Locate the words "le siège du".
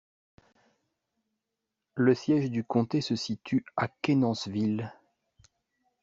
1.93-2.63